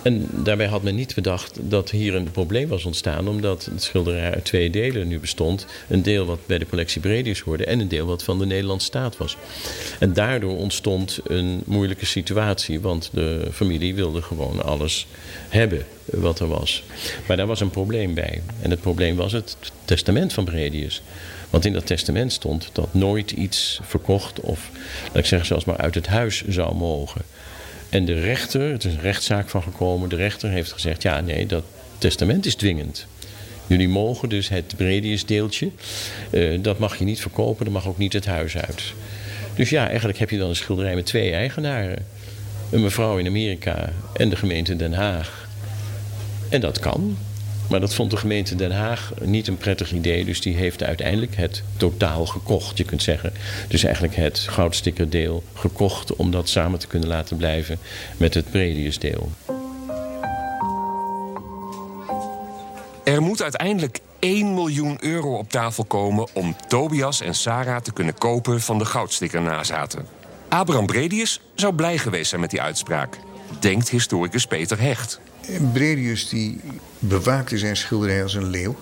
En 0.03 0.29
daarbij 0.33 0.67
had 0.67 0.83
men 0.83 0.95
niet 0.95 1.15
bedacht 1.15 1.59
dat 1.63 1.91
hier 1.91 2.15
een 2.15 2.31
probleem 2.31 2.69
was 2.69 2.85
ontstaan, 2.85 3.29
omdat 3.29 3.65
het 3.65 3.83
schilderij 3.83 4.35
uit 4.35 4.45
twee 4.45 4.71
delen 4.71 5.09
nu 5.09 5.19
bestond. 5.19 5.67
Een 5.89 6.03
deel 6.03 6.25
wat 6.27 6.39
bij 6.47 6.59
de 6.59 6.67
collectie 6.67 7.01
Bredius 7.01 7.41
hoorde 7.41 7.65
en 7.65 7.81
een 7.81 7.89
deel 7.89 8.07
wat 8.07 8.23
van 8.23 8.39
de 8.39 8.47
Nederlandse 8.47 8.87
staat 8.87 9.17
was. 9.17 9.37
En 9.99 10.13
daardoor 10.13 10.57
ontstond 10.57 11.21
een 11.25 11.63
moeilijke 11.67 12.07
situatie, 12.07 12.81
want 12.81 13.11
de 13.13 13.49
familie 13.53 13.95
wilde 13.95 14.23
gewoon 14.23 14.63
alles 14.63 15.07
hebben 15.49 15.87
wat 16.05 16.41
er 16.41 16.49
was. 16.49 16.83
Maar 17.27 17.37
daar 17.37 17.47
was 17.47 17.61
een 17.61 17.71
probleem 17.71 18.15
bij. 18.15 18.43
En 18.63 18.71
het 18.71 18.81
probleem 18.81 19.17
was 19.17 19.33
het 19.33 19.57
testament 19.85 20.33
van 20.33 20.45
Bredius. 20.45 21.03
Want 21.50 21.64
in 21.64 21.73
dat 21.73 21.87
testament 21.87 22.33
stond 22.33 22.69
dat 22.73 22.95
nooit 22.95 23.30
iets 23.30 23.80
verkocht 23.83 24.40
of, 24.40 24.71
laat 25.07 25.16
ik 25.16 25.26
zeggen, 25.26 25.49
zelfs 25.49 25.64
maar 25.64 25.76
uit 25.76 25.95
het 25.95 26.07
huis 26.07 26.45
zou 26.49 26.75
mogen. 26.75 27.23
En 27.88 28.04
de 28.04 28.21
rechter, 28.21 28.73
het 28.73 28.85
is 28.85 28.92
een 28.95 29.00
rechtszaak 29.00 29.49
van 29.49 29.62
gekomen, 29.62 30.09
de 30.09 30.16
rechter 30.16 30.50
heeft 30.50 30.73
gezegd: 30.73 31.02
ja, 31.02 31.21
nee, 31.21 31.47
dat 31.47 31.64
testament 31.99 32.47
is 32.47 32.54
dwingend. 32.54 33.07
Jullie 33.66 33.88
mogen 33.88 34.28
dus 34.28 34.49
het 34.49 34.76
Bredius 34.76 35.26
deeltje, 35.26 35.71
uh, 36.30 36.59
dat 36.62 36.78
mag 36.78 36.99
je 36.99 37.04
niet 37.04 37.21
verkopen, 37.21 37.64
dat 37.64 37.75
mag 37.75 37.88
ook 37.88 37.99
niet 37.99 38.12
het 38.12 38.26
huis 38.26 38.57
uit. 38.57 38.83
Dus 39.54 39.71
ja, 39.71 39.88
eigenlijk 39.88 40.19
heb 40.19 40.30
je 40.30 40.38
dan 40.38 40.49
een 40.49 40.57
schilderij 40.57 40.95
met 40.95 41.07
twee 41.07 41.33
eigenaren. 41.33 42.07
Een 42.71 42.83
mevrouw 42.83 43.19
in 43.19 43.26
Amerika 43.26 43.92
en 44.12 44.28
de 44.28 44.37
gemeente 44.37 44.76
Den 44.76 44.92
Haag. 44.92 45.49
En 46.49 46.61
dat 46.61 46.78
kan. 46.78 47.16
Maar 47.71 47.81
dat 47.81 47.95
vond 47.95 48.11
de 48.11 48.17
gemeente 48.17 48.55
Den 48.55 48.73
Haag 48.73 49.12
niet 49.21 49.49
een 49.49 49.57
prettig 49.57 49.93
idee. 49.93 50.25
Dus 50.25 50.41
die 50.41 50.57
heeft 50.57 50.83
uiteindelijk 50.83 51.37
het 51.37 51.62
totaal 51.77 52.27
gekocht, 52.27 52.79
je 52.79 52.85
kunt 52.85 53.03
zeggen. 53.03 53.33
Dus 53.69 53.85
eigenlijk 53.85 54.17
het 54.17 54.39
goudstickerdeel 54.39 55.43
gekocht 55.55 56.17
om 56.17 56.31
dat 56.31 56.49
samen 56.49 56.79
te 56.79 56.87
kunnen 56.87 57.09
laten 57.09 57.37
blijven 57.37 57.79
met 58.17 58.35
het 58.35 58.50
Brediusdeel. 58.50 59.31
Er 63.05 63.23
moet 63.23 63.43
uiteindelijk 63.43 64.00
1 64.19 64.55
miljoen 64.55 64.97
euro 65.05 65.39
op 65.39 65.50
tafel 65.50 65.85
komen 65.85 66.29
om 66.33 66.57
Tobias 66.69 67.21
en 67.21 67.35
Sarah 67.35 67.81
te 67.81 67.93
kunnen 67.93 68.19
kopen 68.19 68.61
van 68.61 68.79
de 68.79 68.85
goudsticker 68.85 69.43
nazaten. 69.43 70.07
Abraham 70.49 70.87
Bredius 70.87 71.41
zou 71.55 71.75
blij 71.75 71.99
geweest 71.99 72.29
zijn 72.29 72.41
met 72.41 72.50
die 72.50 72.61
uitspraak, 72.61 73.19
denkt 73.61 73.89
historicus 73.89 74.47
Peter 74.47 74.81
Hecht. 74.81 75.21
Bredius 75.73 76.28
die 76.28 76.61
bewaakte 76.99 77.59
zijn 77.59 77.76
schilderij 77.76 78.23
als 78.23 78.35
een 78.35 78.50
leeuw. 78.50 78.76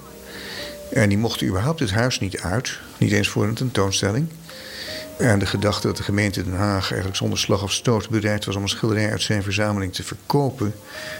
En 0.92 1.08
die 1.08 1.18
mocht 1.18 1.42
überhaupt 1.42 1.80
het 1.80 1.90
huis 1.90 2.20
niet 2.20 2.40
uit, 2.40 2.78
niet 2.98 3.12
eens 3.12 3.28
voor 3.28 3.44
een 3.44 3.54
tentoonstelling. 3.54 4.28
En 5.18 5.38
de 5.38 5.46
gedachte 5.46 5.86
dat 5.86 5.96
de 5.96 6.02
gemeente 6.02 6.44
Den 6.44 6.56
Haag 6.56 6.86
eigenlijk 6.86 7.16
zonder 7.16 7.38
slag 7.38 7.62
of 7.62 7.72
stoot 7.72 8.08
bereid 8.08 8.44
was 8.44 8.56
om 8.56 8.62
een 8.62 8.68
schilderij 8.68 9.10
uit 9.10 9.22
zijn 9.22 9.42
verzameling 9.42 9.94
te 9.94 10.02
verkopen, 10.02 10.74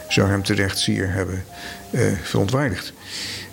zou 0.09 0.28
hem 0.28 0.42
terecht 0.42 0.78
zeer 0.78 1.12
hebben 1.12 1.45
eh, 1.90 2.02
verontwaardigd. 2.23 2.92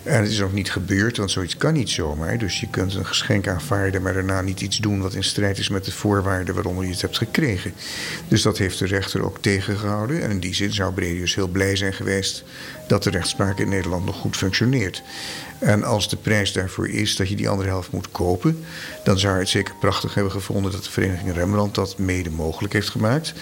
En 0.06 0.22
het 0.22 0.30
is 0.30 0.42
ook 0.42 0.52
niet 0.52 0.72
gebeurd, 0.72 1.16
want 1.16 1.30
zoiets 1.30 1.56
kan 1.56 1.72
niet 1.72 1.90
zomaar. 1.90 2.38
Dus 2.38 2.60
je 2.60 2.68
kunt 2.70 2.94
een 2.94 3.06
geschenk 3.06 3.48
aanvaarden, 3.48 4.02
maar 4.02 4.14
daarna 4.14 4.40
niet 4.40 4.60
iets 4.60 4.78
doen 4.78 5.00
wat 5.00 5.14
in 5.14 5.24
strijd 5.24 5.58
is 5.58 5.68
met 5.68 5.84
de 5.84 5.92
voorwaarden 5.92 6.54
waaronder 6.54 6.84
je 6.84 6.90
het 6.90 7.00
hebt 7.00 7.18
gekregen. 7.18 7.72
Dus 8.28 8.42
dat 8.42 8.58
heeft 8.58 8.78
de 8.78 8.86
rechter 8.86 9.24
ook 9.24 9.38
tegengehouden. 9.40 10.22
En 10.22 10.30
in 10.30 10.40
die 10.40 10.54
zin 10.54 10.72
zou 10.72 10.92
Bredius 10.92 11.34
heel 11.34 11.48
blij 11.48 11.76
zijn 11.76 11.92
geweest 11.92 12.44
dat 12.88 13.02
de 13.02 13.10
rechtspraak 13.10 13.58
in 13.58 13.68
Nederland 13.68 14.04
nog 14.04 14.16
goed 14.16 14.36
functioneert. 14.36 15.02
En 15.58 15.84
als 15.84 16.08
de 16.08 16.16
prijs 16.16 16.52
daarvoor 16.52 16.88
is 16.88 17.16
dat 17.16 17.28
je 17.28 17.36
die 17.36 17.48
andere 17.48 17.68
helft 17.68 17.92
moet 17.92 18.10
kopen, 18.10 18.64
dan 19.04 19.18
zou 19.18 19.32
hij 19.32 19.40
het 19.40 19.50
zeker 19.50 19.74
prachtig 19.80 20.14
hebben 20.14 20.32
gevonden 20.32 20.72
dat 20.72 20.84
de 20.84 20.90
Vereniging 20.90 21.34
Rembrandt 21.34 21.74
dat 21.74 21.98
mede 21.98 22.30
mogelijk 22.30 22.72
heeft 22.72 22.88
gemaakt. 22.88 23.34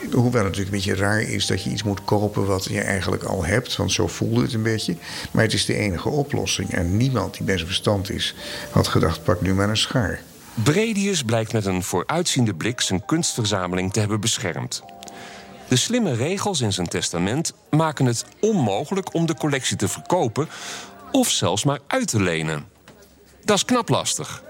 Hoewel 0.00 0.24
het 0.24 0.32
natuurlijk 0.32 0.66
een 0.66 0.70
beetje 0.70 0.94
raar 0.94 1.20
is 1.20 1.46
dat 1.46 1.62
je 1.62 1.70
iets 1.70 1.82
moet 1.82 2.04
kopen 2.04 2.46
wat 2.46 2.64
je 2.64 2.80
eigenlijk 2.80 3.22
al 3.22 3.44
hebt. 3.44 3.76
Want 3.76 3.92
zo 3.92 4.06
voelde 4.06 4.42
het 4.42 4.52
een 4.52 4.62
beetje. 4.62 4.96
Maar 5.30 5.42
het 5.42 5.52
is 5.52 5.64
de 5.64 5.74
enige 5.74 6.08
oplossing. 6.08 6.72
En 6.72 6.96
niemand 6.96 7.34
die 7.36 7.46
bij 7.46 7.54
zijn 7.54 7.66
verstand 7.66 8.10
is 8.10 8.34
had 8.70 8.88
gedacht: 8.88 9.24
pak 9.24 9.40
nu 9.40 9.54
maar 9.54 9.68
een 9.68 9.76
schaar. 9.76 10.20
Bredius 10.54 11.22
blijkt 11.22 11.52
met 11.52 11.66
een 11.66 11.82
vooruitziende 11.82 12.54
blik 12.54 12.80
zijn 12.80 13.04
kunstverzameling 13.04 13.92
te 13.92 14.00
hebben 14.00 14.20
beschermd. 14.20 14.82
De 15.68 15.76
slimme 15.76 16.14
regels 16.14 16.60
in 16.60 16.72
zijn 16.72 16.88
testament 16.88 17.52
maken 17.70 18.06
het 18.06 18.24
onmogelijk 18.40 19.14
om 19.14 19.26
de 19.26 19.34
collectie 19.34 19.76
te 19.76 19.88
verkopen 19.88 20.48
of 21.12 21.30
zelfs 21.30 21.64
maar 21.64 21.78
uit 21.86 22.08
te 22.08 22.22
lenen. 22.22 22.68
Dat 23.44 23.56
is 23.56 23.64
knap 23.64 23.88
lastig. 23.88 24.42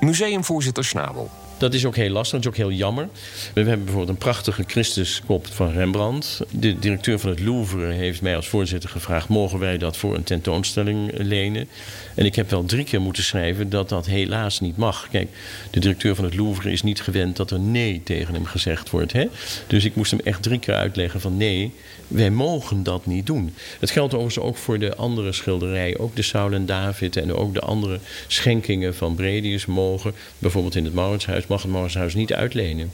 Museumvoorzitter 0.00 0.84
Schnabel. 0.84 1.30
Dat 1.58 1.74
is 1.74 1.84
ook 1.84 1.96
heel 1.96 2.10
lastig, 2.10 2.32
dat 2.32 2.40
is 2.42 2.48
ook 2.48 2.68
heel 2.68 2.76
jammer. 2.76 3.08
We 3.54 3.60
hebben 3.60 3.78
bijvoorbeeld 3.84 4.08
een 4.08 4.16
prachtige 4.24 4.64
Christuskop 4.66 5.46
van 5.46 5.72
Rembrandt. 5.72 6.40
De 6.50 6.78
directeur 6.78 7.18
van 7.18 7.30
het 7.30 7.40
Louvre 7.40 7.92
heeft 7.92 8.22
mij 8.22 8.36
als 8.36 8.48
voorzitter 8.48 8.90
gevraagd: 8.90 9.28
mogen 9.28 9.58
wij 9.58 9.78
dat 9.78 9.96
voor 9.96 10.14
een 10.14 10.22
tentoonstelling 10.22 11.10
lenen? 11.16 11.68
En 12.14 12.24
ik 12.24 12.34
heb 12.34 12.50
wel 12.50 12.64
drie 12.64 12.84
keer 12.84 13.00
moeten 13.00 13.22
schrijven 13.22 13.70
dat 13.70 13.88
dat 13.88 14.06
helaas 14.06 14.60
niet 14.60 14.76
mag. 14.76 15.08
Kijk, 15.10 15.28
de 15.70 15.80
directeur 15.80 16.14
van 16.14 16.24
het 16.24 16.34
Louvre 16.34 16.72
is 16.72 16.82
niet 16.82 17.00
gewend 17.00 17.36
dat 17.36 17.50
er 17.50 17.60
nee 17.60 18.00
tegen 18.04 18.34
hem 18.34 18.44
gezegd 18.44 18.90
wordt. 18.90 19.12
Hè? 19.12 19.26
Dus 19.66 19.84
ik 19.84 19.94
moest 19.94 20.10
hem 20.10 20.20
echt 20.24 20.42
drie 20.42 20.58
keer 20.58 20.74
uitleggen 20.74 21.20
van 21.20 21.36
nee, 21.36 21.72
wij 22.08 22.30
mogen 22.30 22.82
dat 22.82 23.06
niet 23.06 23.26
doen. 23.26 23.54
Het 23.80 23.90
geldt 23.90 24.14
overigens 24.14 24.44
ook 24.44 24.56
voor 24.56 24.78
de 24.78 24.96
andere 24.96 25.32
schilderijen. 25.32 25.98
Ook 25.98 26.16
de 26.16 26.22
Saul 26.22 26.52
en 26.52 26.66
David 26.66 27.16
en 27.16 27.34
ook 27.34 27.54
de 27.54 27.60
andere 27.60 27.98
schenkingen 28.26 28.94
van 28.94 29.14
Bredius 29.14 29.66
mogen, 29.66 30.12
bijvoorbeeld 30.38 30.74
in 30.74 30.84
het 30.84 30.94
Mauritshuis, 30.94 31.46
mag 31.48 31.62
het 31.62 31.70
Mauritshuis 31.70 32.14
niet 32.14 32.32
uitlenen. 32.32 32.92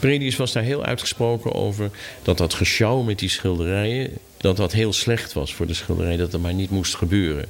Bredius 0.00 0.36
was 0.36 0.52
daar 0.52 0.62
heel 0.62 0.84
uitgesproken 0.84 1.54
over 1.54 1.90
dat 2.22 2.38
dat 2.38 2.54
gesjouw 2.54 3.02
met 3.02 3.18
die 3.18 3.28
schilderijen 3.28 4.12
dat 4.36 4.56
dat 4.56 4.72
heel 4.72 4.92
slecht 4.92 5.32
was 5.32 5.54
voor 5.54 5.66
de 5.66 5.74
schilderij, 5.74 6.16
dat 6.16 6.32
het 6.32 6.42
maar 6.42 6.54
niet 6.54 6.70
moest 6.70 6.94
gebeuren. 6.94 7.48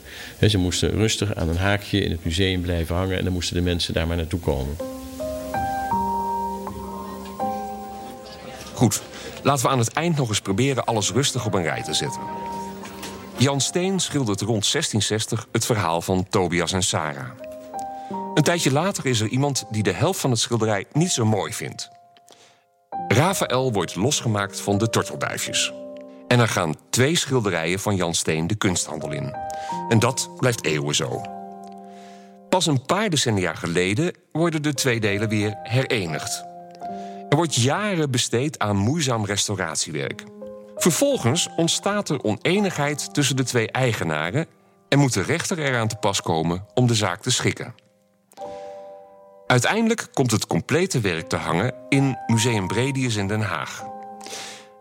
ze 0.48 0.58
moesten 0.58 0.90
rustig 0.90 1.34
aan 1.34 1.48
een 1.48 1.56
haakje 1.56 2.00
in 2.00 2.10
het 2.10 2.24
museum 2.24 2.60
blijven 2.60 2.96
hangen 2.96 3.18
en 3.18 3.24
dan 3.24 3.32
moesten 3.32 3.56
de 3.56 3.62
mensen 3.62 3.94
daar 3.94 4.06
maar 4.06 4.16
naartoe 4.16 4.40
komen. 4.40 4.76
Goed, 8.72 9.02
laten 9.42 9.64
we 9.64 9.70
aan 9.70 9.78
het 9.78 9.92
eind 9.92 10.16
nog 10.16 10.28
eens 10.28 10.40
proberen 10.40 10.84
alles 10.84 11.10
rustig 11.10 11.46
op 11.46 11.54
een 11.54 11.62
rij 11.62 11.82
te 11.82 11.94
zetten. 11.94 12.20
Jan 13.36 13.60
Steen 13.60 14.00
schildert 14.00 14.40
rond 14.40 14.72
1660 14.72 15.46
het 15.52 15.66
verhaal 15.66 16.02
van 16.02 16.26
Tobias 16.28 16.72
en 16.72 16.82
Sarah. 16.82 17.30
Een 18.36 18.42
tijdje 18.42 18.72
later 18.72 19.06
is 19.06 19.20
er 19.20 19.28
iemand 19.28 19.64
die 19.70 19.82
de 19.82 19.92
helft 19.92 20.20
van 20.20 20.30
het 20.30 20.38
schilderij 20.38 20.84
niet 20.92 21.10
zo 21.10 21.24
mooi 21.24 21.52
vindt. 21.52 21.88
Rafael 23.08 23.72
wordt 23.72 23.94
losgemaakt 23.94 24.60
van 24.60 24.78
de 24.78 24.90
tortelduifjes. 24.90 25.72
En 26.28 26.40
er 26.40 26.48
gaan 26.48 26.74
twee 26.90 27.16
schilderijen 27.16 27.78
van 27.78 27.96
Jan 27.96 28.14
Steen 28.14 28.46
de 28.46 28.54
kunsthandel 28.54 29.12
in. 29.12 29.34
En 29.88 29.98
dat 29.98 30.30
blijft 30.36 30.64
eeuwen 30.64 30.94
zo. 30.94 31.22
Pas 32.48 32.66
een 32.66 32.84
paar 32.84 33.10
decennia 33.10 33.54
geleden 33.54 34.16
worden 34.32 34.62
de 34.62 34.74
twee 34.74 35.00
delen 35.00 35.28
weer 35.28 35.58
herenigd. 35.62 36.44
Er 37.28 37.36
wordt 37.36 37.54
jaren 37.54 38.10
besteed 38.10 38.58
aan 38.58 38.76
moeizaam 38.76 39.24
restauratiewerk. 39.24 40.24
Vervolgens 40.76 41.48
ontstaat 41.56 42.08
er 42.08 42.22
oneenigheid 42.22 43.14
tussen 43.14 43.36
de 43.36 43.44
twee 43.44 43.70
eigenaren 43.70 44.46
en 44.88 44.98
moet 44.98 45.12
de 45.12 45.22
rechter 45.22 45.58
eraan 45.58 45.88
te 45.88 45.96
pas 45.96 46.22
komen 46.22 46.66
om 46.74 46.86
de 46.86 46.94
zaak 46.94 47.22
te 47.22 47.30
schikken. 47.30 47.84
Uiteindelijk 49.46 50.06
komt 50.12 50.30
het 50.30 50.46
complete 50.46 51.00
werk 51.00 51.28
te 51.28 51.36
hangen 51.36 51.74
in 51.88 52.18
Museum 52.26 52.66
Bredius 52.66 53.16
in 53.16 53.28
Den 53.28 53.40
Haag. 53.40 53.84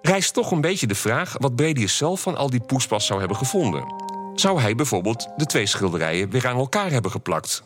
Rijst 0.02 0.34
toch 0.34 0.52
een 0.52 0.62
beetje 0.62 0.88
de 0.88 0.96
vraag 0.96 1.36
wat 1.40 1.56
Bredius 1.56 1.98
zelf 1.98 2.22
van 2.22 2.36
al 2.36 2.50
die 2.50 2.60
poespas 2.60 3.06
zou 3.06 3.20
hebben 3.20 3.38
gevonden. 3.38 3.94
Zou 4.36 4.62
hij 4.62 4.76
bijvoorbeeld 4.76 5.30
de 5.38 5.46
twee 5.46 5.66
schilderijen 5.66 6.30
weer 6.30 6.48
aan 6.48 6.58
elkaar 6.58 6.92
hebben 6.92 7.12
geplakt? 7.12 7.64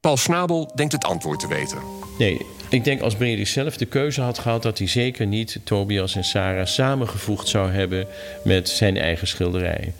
Paul 0.00 0.16
Schnabel 0.16 0.72
denkt 0.74 0.92
het 0.92 1.04
antwoord 1.04 1.40
te 1.40 1.48
weten. 1.48 1.78
Nee, 2.18 2.46
ik 2.68 2.84
denk 2.84 3.00
als 3.00 3.14
Bredius 3.14 3.52
zelf 3.52 3.76
de 3.76 3.86
keuze 3.86 4.20
had 4.20 4.38
gehad... 4.38 4.62
dat 4.62 4.78
hij 4.78 4.88
zeker 4.88 5.26
niet 5.26 5.60
Tobias 5.64 6.16
en 6.16 6.24
Sarah 6.24 6.66
samengevoegd 6.66 7.48
zou 7.48 7.70
hebben... 7.70 8.06
met 8.44 8.68
zijn 8.68 8.96
eigen 8.96 9.28
schilderijen. 9.28 9.94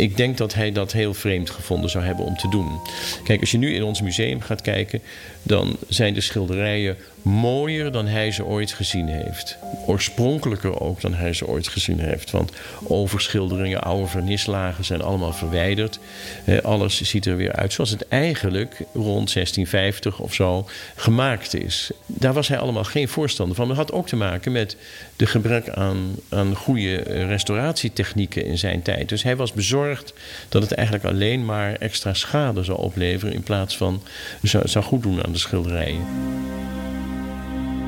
Ik 0.00 0.16
denk 0.16 0.36
dat 0.36 0.54
hij 0.54 0.72
dat 0.72 0.92
heel 0.92 1.14
vreemd 1.14 1.50
gevonden 1.50 1.90
zou 1.90 2.04
hebben 2.04 2.24
om 2.24 2.36
te 2.36 2.48
doen. 2.48 2.80
Kijk, 3.24 3.40
als 3.40 3.50
je 3.50 3.58
nu 3.58 3.74
in 3.74 3.82
ons 3.82 4.02
museum 4.02 4.40
gaat 4.40 4.60
kijken, 4.60 5.00
dan 5.42 5.76
zijn 5.88 6.14
de 6.14 6.20
schilderijen 6.20 6.96
mooier 7.22 7.92
dan 7.92 8.06
hij 8.06 8.32
ze 8.32 8.44
ooit 8.44 8.72
gezien 8.72 9.08
heeft. 9.08 9.56
Oorspronkelijker 9.86 10.80
ook 10.80 11.00
dan 11.00 11.14
hij 11.14 11.32
ze 11.32 11.46
ooit 11.46 11.68
gezien 11.68 12.00
heeft. 12.00 12.30
Want 12.30 12.52
overschilderingen, 12.82 13.82
oude 13.82 14.06
vernislagen 14.06 14.84
zijn 14.84 15.02
allemaal 15.02 15.32
verwijderd. 15.32 15.98
alles 16.62 17.00
ziet 17.00 17.26
er 17.26 17.36
weer 17.36 17.52
uit 17.52 17.72
zoals 17.72 17.90
het 17.90 18.08
eigenlijk 18.08 18.74
rond 18.92 19.32
1650 19.32 20.18
of 20.18 20.34
zo 20.34 20.68
gemaakt 20.96 21.54
is. 21.54 21.90
Daar 22.06 22.32
was 22.32 22.48
hij 22.48 22.58
allemaal 22.58 22.84
geen 22.84 23.08
voorstander 23.08 23.56
van. 23.56 23.68
Dat 23.68 23.76
had 23.76 23.92
ook 23.92 24.08
te 24.08 24.16
maken 24.16 24.52
met 24.52 24.76
de 25.16 25.26
gebrek 25.26 25.68
aan, 25.68 26.16
aan 26.28 26.54
goede 26.54 26.96
restauratietechnieken 27.26 28.44
in 28.44 28.58
zijn 28.58 28.82
tijd. 28.82 29.08
Dus 29.08 29.22
hij 29.22 29.36
was 29.36 29.52
bezorgd 29.52 29.89
dat 30.48 30.62
het 30.62 30.72
eigenlijk 30.72 31.06
alleen 31.06 31.44
maar 31.44 31.72
extra 31.72 32.14
schade 32.14 32.64
zou 32.64 32.78
opleveren 32.78 33.34
in 33.34 33.42
plaats 33.42 33.76
van 33.76 34.02
zou, 34.42 34.68
zou 34.68 34.84
goed 34.84 35.02
doen 35.02 35.24
aan 35.24 35.32
de 35.32 35.38
schilderijen. 35.38 36.06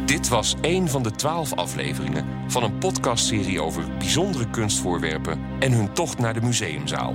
Dit 0.05 0.29
was 0.29 0.55
een 0.61 0.89
van 0.89 1.03
de 1.03 1.11
twaalf 1.11 1.55
afleveringen 1.55 2.27
van 2.49 2.63
een 2.63 2.79
podcastserie 2.79 3.63
over 3.63 3.97
bijzondere 3.99 4.51
kunstvoorwerpen 4.51 5.41
en 5.61 5.73
hun 5.73 5.95
tocht 5.95 6.19
naar 6.19 6.35
de 6.35 6.43
museumzaal. 6.43 7.15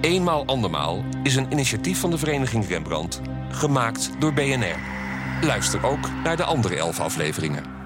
Eenmaal 0.00 0.46
andermaal 0.46 1.04
is 1.22 1.36
een 1.36 1.52
initiatief 1.52 1.98
van 1.98 2.10
de 2.10 2.18
Vereniging 2.18 2.68
Rembrandt, 2.68 3.20
gemaakt 3.50 4.10
door 4.18 4.32
BNR. 4.32 4.76
Luister 5.42 5.86
ook 5.86 6.08
naar 6.24 6.36
de 6.36 6.44
andere 6.44 6.76
elf 6.76 7.00
afleveringen. 7.00 7.81